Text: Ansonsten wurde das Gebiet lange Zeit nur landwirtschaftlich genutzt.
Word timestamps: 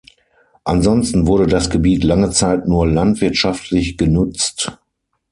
Ansonsten 0.63 1.27
wurde 1.27 1.45
das 1.45 1.69
Gebiet 1.69 2.03
lange 2.03 2.31
Zeit 2.31 2.67
nur 2.67 2.87
landwirtschaftlich 2.87 3.99
genutzt. 3.99 4.75